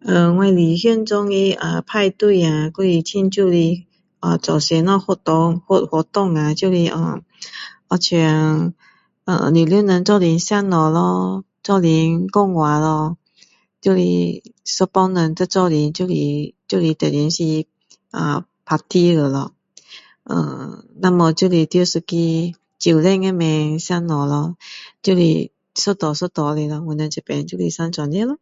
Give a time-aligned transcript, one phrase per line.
[0.00, 7.24] 呃我理想中的派对啊还是做什么活动啊就是呃
[7.86, 10.54] 好像全部人一起吃东西
[10.96, 13.16] 咯一起讲话咯
[13.80, 14.44] 就是一
[14.92, 17.66] 班人在一起就等于是
[18.64, 19.52] party 了咯
[20.24, 21.84] 呃要不就是在一
[22.54, 24.56] 个酒店上面吃东西咯
[25.00, 28.38] 就是一桌一桌的咯我们这里就是生这样的咯